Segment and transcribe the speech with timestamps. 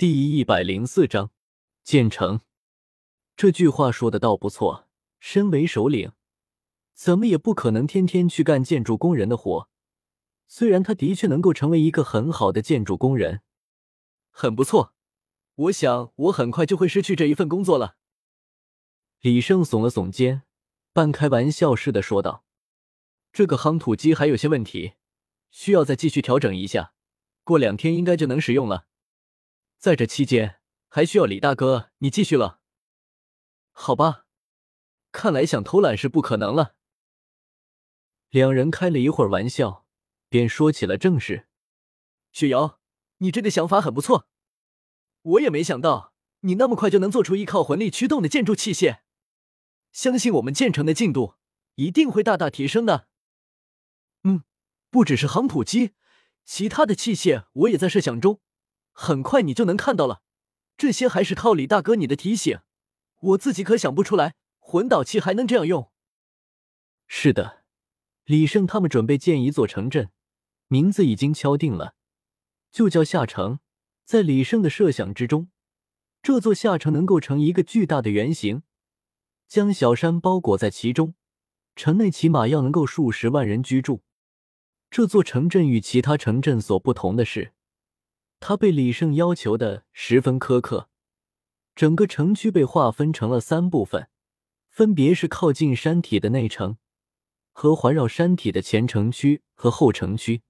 [0.00, 1.30] 第一百零四章
[1.84, 2.40] 建成。
[3.36, 4.88] 这句话说的倒不错。
[5.18, 6.12] 身为首领，
[6.94, 9.68] 怎么也不可能天天去干建筑工人的活。
[10.46, 13.42] 虽然他的确能够成为一个很好的建筑工人，
[14.30, 14.94] 很不错。
[15.54, 17.98] 我想我很快就会失去这一份工作了。
[19.20, 20.44] 李胜耸了耸肩，
[20.94, 22.46] 半开玩笑似的说道
[23.34, 24.94] ：“这个夯土机还有些问题，
[25.50, 26.94] 需要再继续调整一下。
[27.44, 28.86] 过两天应该就能使用了。”
[29.80, 30.60] 在这期间，
[30.90, 32.60] 还需要李大哥你继续了。
[33.72, 34.26] 好吧，
[35.10, 36.76] 看来想偷懒是不可能了。
[38.28, 39.86] 两人开了一会儿玩笑，
[40.28, 41.48] 便说起了正事。
[42.30, 42.78] 雪瑶，
[43.18, 44.28] 你这个想法很不错，
[45.22, 49.00] 我也没想到你那么快就能做出依靠魂力驱动的建筑器械，
[49.92, 51.36] 相信我们建成的进度
[51.76, 53.08] 一定会大大提升的。
[54.24, 54.44] 嗯，
[54.90, 55.94] 不只是夯土机，
[56.44, 58.42] 其他的器械我也在设想中。
[58.92, 60.22] 很快你就能看到了，
[60.76, 62.60] 这些还是靠李大哥你的提醒，
[63.20, 65.90] 我自己可想不出来，魂导器还能这样用。
[67.06, 67.64] 是的，
[68.24, 70.10] 李胜他们准备建一座城镇，
[70.68, 71.94] 名字已经敲定了，
[72.70, 73.60] 就叫夏城。
[74.04, 75.50] 在李胜的设想之中，
[76.20, 78.62] 这座夏城能够成一个巨大的圆形，
[79.46, 81.14] 将小山包裹在其中，
[81.76, 84.02] 城内起码要能够数十万人居住。
[84.90, 87.52] 这座城镇与其他城镇所不同的是。
[88.40, 90.88] 他被李胜要求的十分苛刻，
[91.74, 94.08] 整个城区被划分成了三部分，
[94.70, 96.78] 分别是靠近山体的内城
[97.52, 100.42] 和环绕山体的前城区和后城区。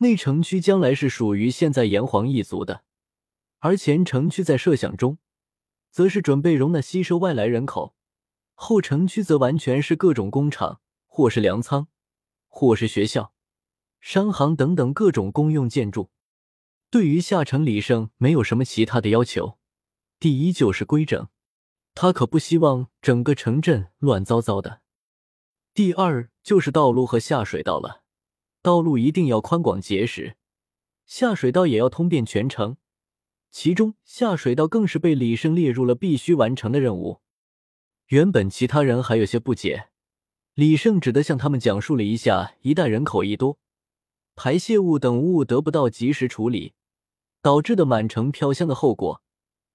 [0.00, 2.84] 内城区将来是属于现在炎黄一族的，
[3.60, 5.18] 而前城区在设想中，
[5.90, 7.94] 则是准备容纳吸收外来人口。
[8.54, 11.88] 后城区则完全是各种工厂，或是粮仓，
[12.48, 13.32] 或是学校、
[13.98, 16.10] 商行等等各种公用建筑。
[16.90, 19.58] 对于下城李胜没有什么其他的要求，
[20.18, 21.28] 第一就是规整，
[21.94, 24.80] 他可不希望整个城镇乱糟糟的。
[25.74, 28.02] 第二就是道路和下水道了，
[28.62, 30.36] 道路一定要宽广结实，
[31.04, 32.78] 下水道也要通遍全城。
[33.50, 37.20] 其中下水道更是被李胜列入了必须完成的任务。
[38.06, 39.88] 原本其他人还有些不解，
[40.54, 43.58] 李胜只得向他们讲述了一下：一旦人口一多，
[44.34, 46.72] 排泄物等物得不到及时处理。
[47.40, 49.22] 导致的满城飘香的后果，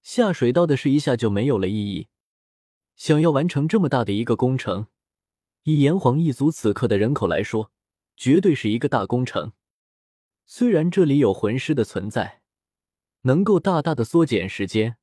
[0.01, 2.07] 下水道的事一下就没有了意义。
[2.95, 4.87] 想要完成这么大的一个工程，
[5.63, 7.71] 以炎黄一族此刻的人口来说，
[8.15, 9.53] 绝对是一个大工程。
[10.45, 12.41] 虽然这里有魂师的存在，
[13.21, 14.97] 能够大大的缩减时间，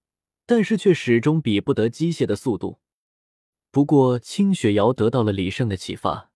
[0.45, 2.79] 但是却始终比不得机械的速度。
[3.71, 6.31] 不过，清雪瑶得到了李胜的启发，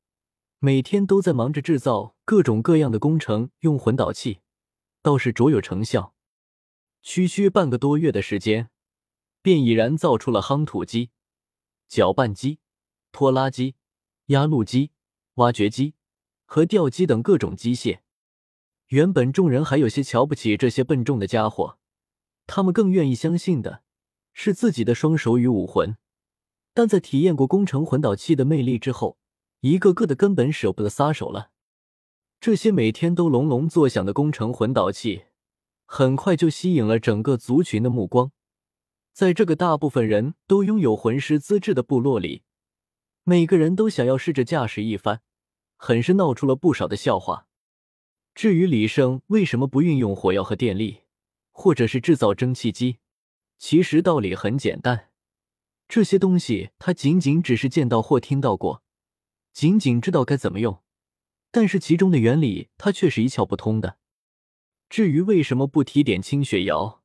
[0.58, 4.40] 每天都在忙着制造各种各样的工程用魂导器，
[5.02, 6.13] 倒是卓有成效。
[7.06, 8.70] 区区半个多月的时间，
[9.42, 11.10] 便已然造出了夯土机、
[11.86, 12.60] 搅拌机、
[13.12, 13.74] 拖拉机、
[14.28, 14.90] 压路机、
[15.34, 15.92] 挖掘机
[16.46, 18.00] 和吊机等各种机械。
[18.86, 21.78] 原本众人还有些瞧不起这些笨重的家伙，
[22.46, 23.82] 他们更愿意相信的
[24.32, 25.98] 是自己的双手与武魂。
[26.72, 29.18] 但在体验过工程魂导器的魅力之后，
[29.60, 31.50] 一个个的根本舍不得撒手了。
[32.40, 35.24] 这些每天都隆隆作响的工程魂导器。
[35.96, 38.32] 很快就吸引了整个族群的目光，
[39.12, 42.42] 在这个大部分人都拥有魂师资质的部落里，
[43.22, 45.22] 每个人都想要试着驾驶一番，
[45.76, 47.46] 很是闹出了不少的笑话。
[48.34, 51.02] 至于李胜为什么不运用火药和电力，
[51.52, 52.98] 或者是制造蒸汽机，
[53.56, 55.10] 其实道理很简单，
[55.86, 58.82] 这些东西他仅仅只是见到或听到过，
[59.52, 60.82] 仅仅知道该怎么用，
[61.52, 63.98] 但是其中的原理他却是一窍不通的。
[64.88, 67.02] 至于为什么不提点清雪瑶，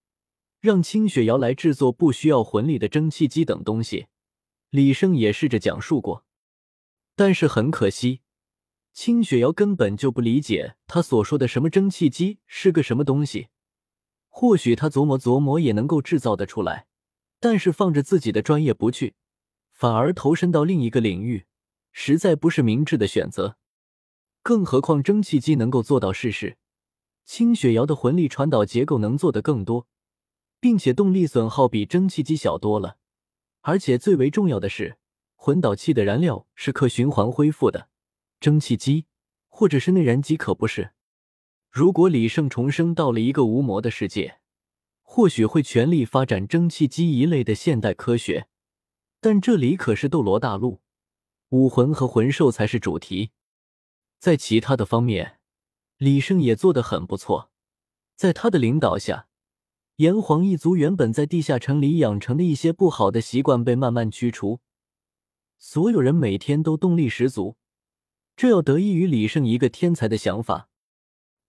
[0.59, 4.07] 让清雪瑶来制作不需要魂力的蒸汽机等东西，
[4.69, 6.25] 李胜也试着讲述过，
[7.15, 8.21] 但是很可惜，
[8.93, 13.47] 清雪瑶根本就不理解他所说的什么蒸汽机是个什么东西。
[14.27, 16.85] 或许他琢磨琢磨也能够制造得出来，
[17.39, 19.15] 但是放着自己的专业不去，
[19.71, 21.47] 反而投身到另一个领域，
[21.91, 23.57] 实在不是明智的选择。
[24.43, 26.58] 更何况蒸汽机能够做到试试。
[27.29, 29.85] 清雪瑶的魂力传导结构能做的更多，
[30.59, 32.97] 并且动力损耗比蒸汽机小多了。
[33.61, 34.97] 而且最为重要的是，
[35.35, 37.87] 魂导器的燃料是可循环恢复的，
[38.39, 39.05] 蒸汽机
[39.47, 40.93] 或者是内燃机可不是。
[41.69, 44.39] 如果李胜重生到了一个无魔的世界，
[45.03, 48.47] 或许会全力发展蒸汽机一类的现代科学。
[49.21, 50.81] 但这里可是斗罗大陆，
[51.49, 53.29] 武魂和魂兽才是主题，
[54.17, 55.38] 在其他的方面。
[55.99, 57.51] 李胜也做得很不错，
[58.15, 59.27] 在他的领导下，
[59.97, 64.61] 炎黄一族原本在地下城里养成的一些不好的习惯被慢慢驱除，
[65.57, 67.57] 所有人每天都动力十足。
[68.37, 70.69] 这要得益于李胜一个天才的想法，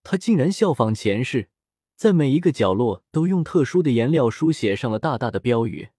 [0.02, 1.48] 他竟然效仿前世，
[1.94, 5.90] 在每一个角落都用特殊的颜料书写上了大大的标语：“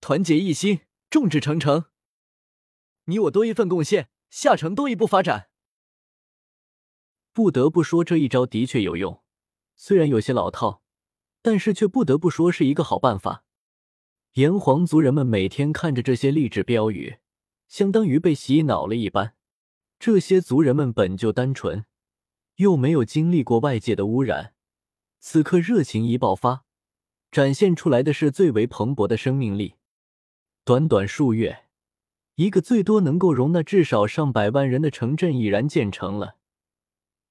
[0.00, 0.80] 团结一心，
[1.10, 1.84] 众志成城。
[3.04, 5.50] 你我多一份贡献，下城多一步发展。”
[7.38, 9.22] 不得不说，这一招的确有用，
[9.76, 10.82] 虽然有些老套。
[11.40, 13.44] 但是却不得不说是一个好办法。
[14.32, 17.18] 炎黄族人们每天看着这些励志标语，
[17.68, 19.34] 相当于被洗脑了一般。
[20.00, 21.84] 这些族人们本就单纯，
[22.56, 24.54] 又没有经历过外界的污染，
[25.20, 26.64] 此刻热情一爆发，
[27.30, 29.76] 展现出来的是最为蓬勃的生命力。
[30.64, 31.66] 短短数月，
[32.34, 36.37] 一个最多能够容纳至少上百万人的城镇已然建成了。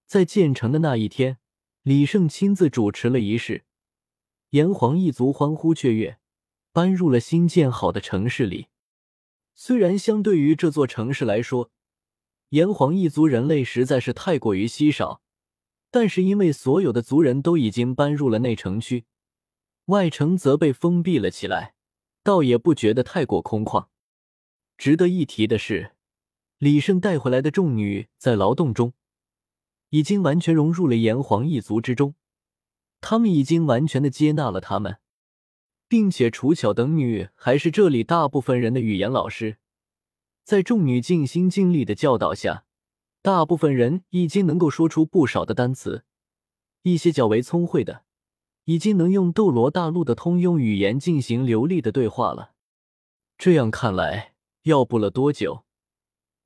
[0.08, 1.38] 在建成的那一天，
[1.84, 3.66] 李胜亲自主持了仪式。
[4.52, 6.18] 炎黄一族欢呼雀跃，
[6.72, 8.68] 搬入了新建好的城市里。
[9.54, 11.72] 虽然相对于这座城市来说，
[12.50, 15.22] 炎黄一族人类实在是太过于稀少，
[15.92, 19.04] 但是因为所有的族人都已经搬入了内城区，
[19.88, 21.74] 外城则被封闭了起来，
[22.24, 23.88] 倒也不觉得太过空旷。
[24.78, 25.92] 值得一提的是，
[26.60, 28.94] 李胜带回来的众女在劳动中，
[29.90, 32.16] 已经完全融入了炎黄一族之中。
[33.00, 34.98] 他们已经完全的接纳了他们，
[35.88, 39.58] 并且楚巧等女还是这里大部分人的语言老师，
[40.44, 42.66] 在众女尽心尽力的教导下，
[43.22, 46.04] 大部分人已经能够说出不少的单词，
[46.82, 48.04] 一些较为聪慧的，
[48.66, 52.54] 已经能用斗罗大陆的通用语言进行流利的对话了。
[53.38, 55.67] 这样看来，要不了多久，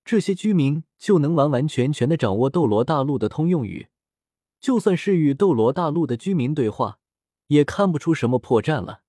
[0.03, 3.87] 这些居民就能完完全全的掌握斗罗大陆的通用语。
[4.59, 6.99] 就算是与斗罗大陆的居民对话，
[7.47, 9.01] 也看不出什么破绽了。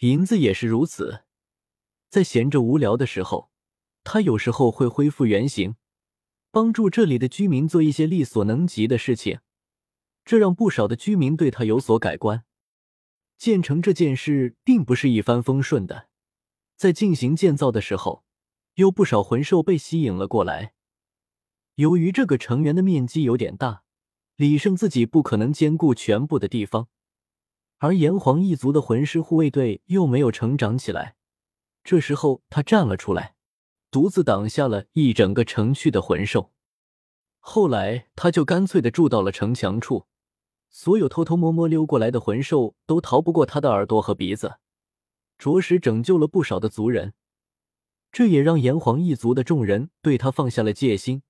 [0.00, 1.24] 银子也是如此，
[2.10, 3.50] 在闲着无聊的时候，
[4.04, 5.76] 他有时候会恢复原形，
[6.50, 9.40] 帮助这里的居民做一些力所能及的事情，
[10.24, 12.44] 这让不少的居民对他有所改观。
[13.38, 16.08] 建成这件事并不是一帆风顺的，
[16.76, 18.24] 在进行建造的时候，
[18.78, 20.72] 有不少魂兽被吸引了过来。
[21.74, 23.82] 由于这个成员的面积有点大。
[24.36, 26.86] 李胜自己不可能兼顾全部的地方，
[27.78, 31.16] 而炎黄一族的魂师护卫队又没有成长起来。
[31.82, 33.34] 这时候他站了出来，
[33.90, 36.52] 独自挡下了一整个城区的魂兽。
[37.40, 40.06] 后来他就干脆的住到了城墙处，
[40.70, 44.58] 所有偷偷摸摸溜过来的魂兽都逃不过他的耳朵和鼻子，
[45.36, 47.14] 着实拯救了不少的族人。
[48.10, 51.22] 这也让炎黄一族的众人对他放下了戒心，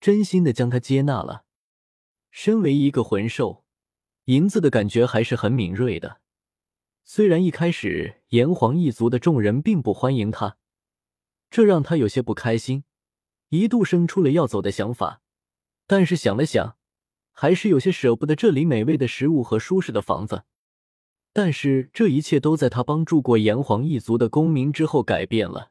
[0.00, 1.44] 真心的将他接纳了。
[2.30, 3.64] 身为一个魂兽，
[4.24, 6.20] 银子的感觉还是很敏锐的。
[7.04, 10.58] 虽然一开始炎黄一族的众人并不欢迎他，
[11.50, 12.84] 这让他有些不开心，
[13.48, 15.22] 一度生出了要走的想法。
[15.86, 16.76] 但是想了想，
[17.32, 20.44] 还是有些舍不得这里美味的食物和舒适的房子。
[21.32, 25.70] 但是这一切都在他帮助过炎黄一族的公民之后改变了。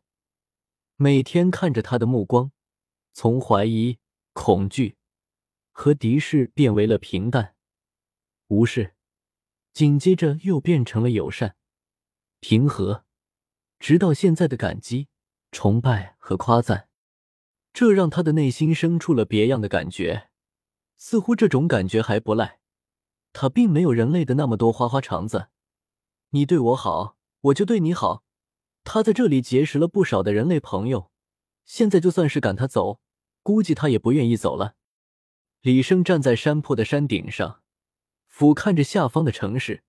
[0.99, 2.51] 每天看着他的目光，
[3.13, 3.99] 从怀疑、
[4.33, 4.97] 恐惧。
[5.71, 7.53] 和敌视变为了平淡
[8.47, 8.95] 无视，
[9.73, 11.55] 紧接着又变成了友善、
[12.39, 13.05] 平和，
[13.77, 15.07] 直到现在的感激、
[15.51, 16.89] 崇拜和夸赞，
[17.71, 20.31] 这让他的内心生出了别样的感觉。
[20.97, 22.59] 似乎这种感觉还不赖，
[23.31, 25.49] 他并没有人类的那么多花花肠子。
[26.31, 28.23] 你对我好，我就对你好。
[28.89, 31.11] 他在这里结识了不少的人类朋友，
[31.65, 33.01] 现在就算是赶他走，
[33.43, 34.75] 估计他也不愿意走了。
[35.59, 37.61] 李生站在山坡的山顶上，
[38.27, 39.83] 俯瞰着下方的城市。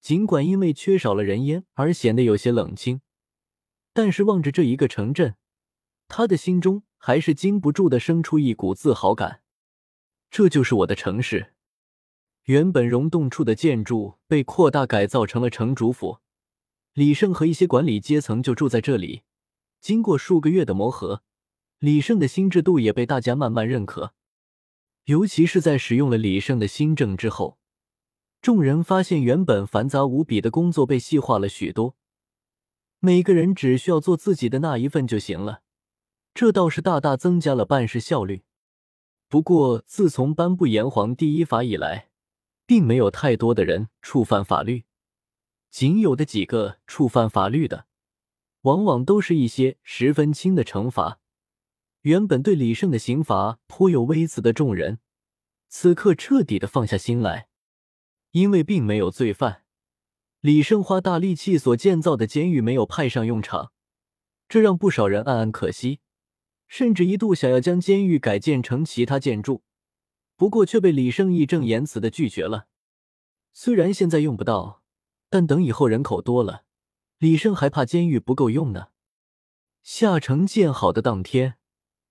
[0.00, 3.00] 尽管因为缺少了人烟而显得有些冷清，
[3.92, 5.34] 但是望着这一个城镇，
[6.06, 9.42] 他的心中还是禁不住的生出一股自豪感。
[10.30, 11.54] 这就是我的城市。
[12.44, 16.20] 原本溶洞处的建筑被扩大改造成了城主府，
[16.94, 19.22] 李胜和一些管理阶层就住在这里。
[19.80, 21.22] 经过数个月的磨合，
[21.78, 24.14] 李胜的心智度也被大家慢慢认可。
[25.04, 27.58] 尤其是在使用了李胜的新政之后，
[28.40, 31.96] 众人发现原本繁杂无比的工作被细化了许多，
[33.00, 35.62] 每个人只需要做自己的那一份就行了，
[36.32, 38.44] 这倒是大大增加了办事效率。
[39.28, 42.08] 不过，自从颁布炎黄第一法以来，
[42.64, 44.84] 并没有太多的人触犯法律，
[45.74, 47.88] 仅有的几个触犯法律的，
[48.60, 51.18] 往往都是一些十分轻的惩罚。
[52.02, 55.00] 原本对李胜的刑罚颇有微词的众人，
[55.66, 57.48] 此刻彻底的放下心来。
[58.30, 59.64] 因为并没有罪犯，
[60.38, 63.72] 李胜花大力气所建造的监狱没有派上用场，
[64.48, 65.98] 这让不少人暗暗可惜，
[66.68, 69.64] 甚至一度想要将监狱改建成其他建筑，
[70.36, 72.68] 不过却被李胜义正言辞的拒绝了。
[73.52, 74.83] 虽然现在用不到，
[75.34, 76.62] 但等以后人口多了，
[77.18, 78.90] 李胜还怕监狱不够用呢。
[79.82, 81.56] 下城建好的当天，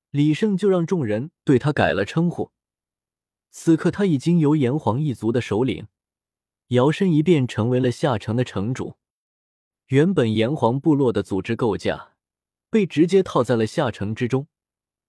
[0.10, 2.52] 李胜就让众人对他改了称呼。
[3.50, 5.88] 此刻他已经由炎黄一族的首领，
[6.72, 8.98] 摇身一变成为了下城的城主。
[9.86, 12.16] 原本炎黄部落的组织构架
[12.70, 14.48] 被直接套在了下城之中。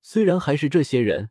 [0.02, 1.30] 虽然还是这些人，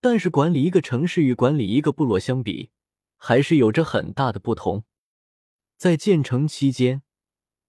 [0.00, 2.70] 但是管理一个城市与管理一个部落相比，
[3.18, 4.84] 还是有着很大的不同。
[5.76, 7.02] 在建成期间，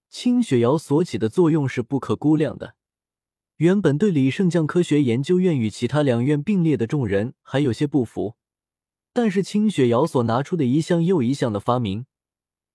[0.09, 2.75] 清雪瑶所起的作用是不可估量的。
[3.57, 8.35] 原本对李圣将科学研究院与其他两院并列的众人还有些不服。
[9.11, 12.05] 但是清雪瑶所拿出的一项又一项的发明，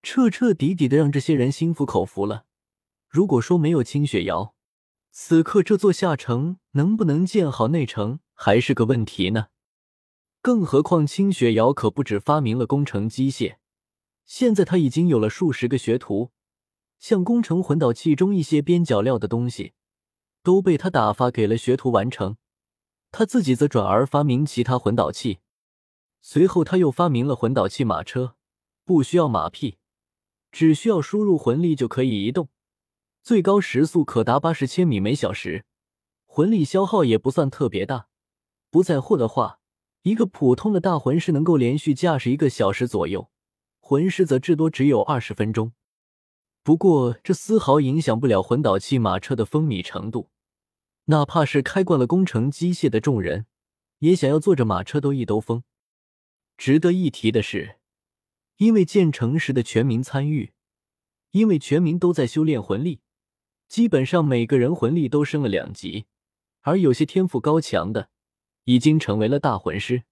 [0.02, 2.46] 彻彻底底的让这些人心服口服了。
[3.08, 4.54] 如果说没有清雪瑶，
[5.12, 9.46] 此刻这座下城能不能建好内城还是个问题呢？
[10.40, 13.58] 更何况清雪瑶可不止发明了工程机械，
[14.34, 16.30] 现在他已经有了数十个学徒，
[16.98, 19.74] 像工程魂导器中一些边角料的东西，
[20.42, 22.38] 都被他打发给了学徒完成，
[23.10, 25.40] 他自己则转而发明其他魂导器。
[26.22, 28.34] 随后，他又发明了魂导器马车，
[28.86, 29.76] 不需要马匹，
[30.50, 32.48] 只需要输入魂力就可以移动，
[33.22, 35.66] 最高时速可达八十千米每小时，
[36.24, 38.08] 魂力消耗也不算特别大。
[38.70, 39.60] 不在乎的话，
[40.04, 43.28] 一个普通的大魂师能够连续驾驶一个小时左右，
[43.92, 45.74] 魂师则至多只有二十分钟。
[46.62, 50.30] 不过，这丝毫影响不了魂导器马车的风靡程度，
[51.06, 53.44] 哪怕是开惯了工程机械的众人，
[53.98, 55.62] 也想要坐着马车兜一兜风。
[56.56, 57.80] 值得一提的是，
[58.56, 60.54] 因为建成时的全民参与，
[61.32, 63.00] 因为全民都在修炼魂力，
[63.68, 66.06] 基本上每个人魂力都升了两级，
[66.62, 68.08] 而有些天赋高强的，
[68.64, 70.04] 已经成为了大魂师。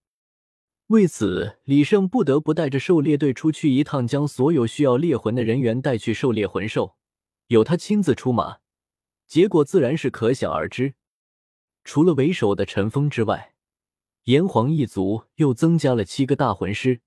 [0.90, 6.97] 为此，李胜不得不带着狩猎队出去一趟，将所有需要猎魂的人员带去狩猎魂兽，
[7.47, 8.59] 由他亲自出马，
[9.25, 10.94] 结果自然是可想而知。
[11.85, 13.54] 除了为首的陈峰之外。
[14.25, 17.00] 炎黄一族又增加了七个大魂师，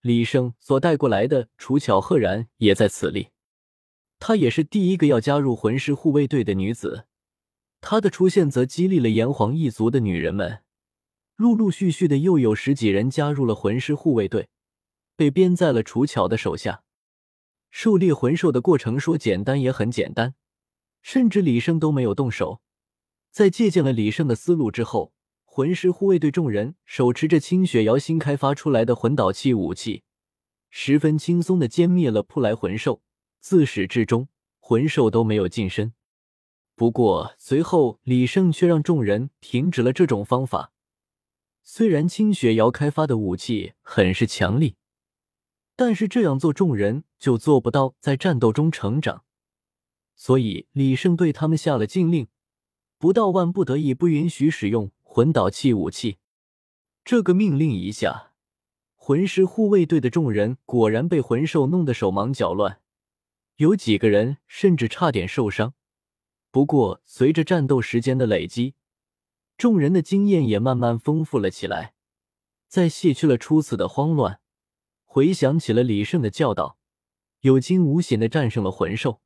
[0.00, 3.28] 李胜所带过来的楚巧赫然也在此例。
[4.20, 7.06] 她也是第一个要加入魂师护卫队的女子。
[7.80, 10.60] 她的出现则激励了炎黄一族的女人们，
[11.42, 14.48] 陆陆续续的又有十几人加入了魂师护卫队，
[15.16, 16.84] 被编在了楚巧的手下。
[17.72, 20.36] 狩猎魂兽的过程说简单也很简单，
[21.02, 22.60] 甚至李胜都没有动手。
[23.32, 25.12] 在借鉴了李胜的思路之后。
[25.44, 30.04] 魂师护卫队众人手持着清雪瑶新开发出来的魂导器武器，
[30.70, 33.02] 十分轻松的歼灭了扑来魂兽。
[33.40, 34.28] 自始至终，
[34.60, 35.92] 魂兽都没有近身。
[36.76, 40.72] 不过随后，李胜却让众人停止了这种方法。
[41.62, 44.76] 虽然清雪瑶开发的武器很是强力，
[45.76, 49.24] 但是这样做，众人就做不到在战斗中成长。
[50.14, 52.28] 所以，李胜对他们下了禁令：
[52.98, 54.90] 不到万不得已，不允许使用。
[55.02, 56.16] 魂导器武器，
[57.04, 58.32] 这个命令一下，
[58.94, 62.80] 魂师护卫队的众人果然被魂兽弄得手忙脚乱，
[63.56, 65.74] 有几个人甚至差点受伤。
[66.50, 68.74] 不过，随着战斗时间的累积，
[69.62, 71.94] 众人的经验也慢慢丰富了起来，
[72.66, 74.40] 在卸去了初次的慌乱，
[75.04, 76.76] 回想起了李胜的教导，
[77.42, 79.20] 有惊无险的战胜了魂兽。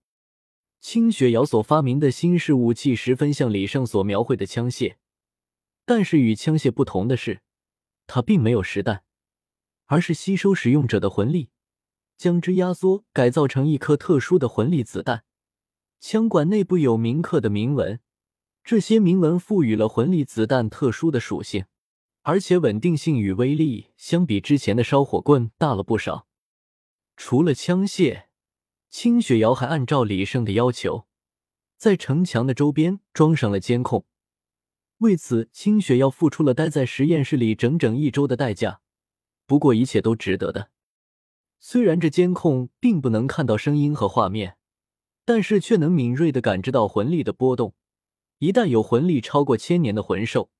[0.78, 4.96] 清雪瑶所发明的新式武器，十分像李胜所描绘的枪械。
[5.86, 7.40] 但是与枪械不同的是，
[8.06, 9.04] 它并没有实弹，
[9.86, 11.48] 而是吸收使用者的魂力，
[12.18, 15.24] 将之压缩改造成一颗特殊的魂力子弹。
[15.98, 17.98] 枪管内部有铭刻的铭文，
[18.66, 21.66] 这些铭文赋予了魂力子弹特殊的属性，
[22.22, 26.26] 而且稳定性与威力相比之前的烧火棍大了不少。
[27.16, 28.24] 除了枪械，
[28.90, 31.06] 清雪瑶还按照李胜的要求，
[31.76, 34.04] 在城墙的周边装上了监控。
[34.98, 38.80] 为此，清雪瑶付出了待在实验室里整整一周的代价。
[39.46, 40.72] 不过，一切都值得的。
[41.60, 44.56] 虽然这监控并不能看到声音和画面，
[45.24, 47.72] 但是却能敏锐的感知到魂力的波动。
[48.38, 50.50] 一旦有魂力超过千年的魂兽，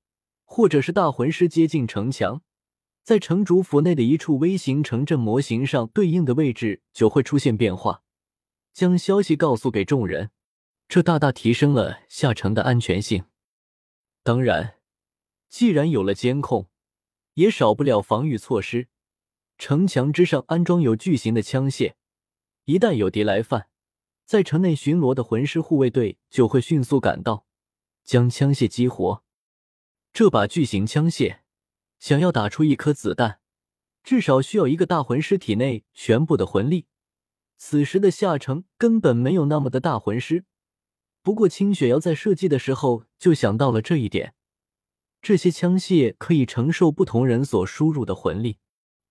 [0.45, 2.41] 或者是大魂师接近城墙，
[3.03, 8.01] 在城主府内的一处微型城镇模型上对应的位置就会出现变化，
[8.73, 10.31] 将消息告诉给众人。
[10.87, 13.25] 这大大提升了下城的安全性。
[14.23, 14.75] 当然，
[15.49, 16.67] 既然有了监控，
[17.33, 18.87] 也少不了防御措施。
[19.57, 21.95] 城墙之上安装有巨型的枪械，
[22.65, 23.67] 一旦有敌来犯，
[24.23, 27.46] 在城内巡逻的魂师护卫队就会迅速赶到，
[28.07, 29.21] 将枪械激活。
[30.13, 31.41] 这把巨型枪械
[31.99, 33.41] 想要打出一颗子弹，
[34.01, 36.87] 至少需要一个大魂师体内全部的魂力。
[37.57, 40.45] 此时的夏城根本没有那么的大魂师，
[41.21, 44.33] 不过清雪瑶在设计的时候就想到了这一点。
[45.21, 48.59] 这些枪械可以承受不同人所输入的魂力，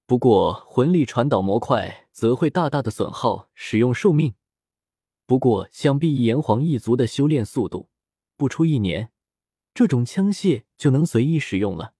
[0.06, 4.34] 不过魂力传导模块则会大大的损耗使用寿命。
[5.26, 7.90] 不过想必炎黄一族的修炼速度，
[8.36, 9.10] 不出一年，
[9.74, 11.94] 这种枪械就能随意使用了。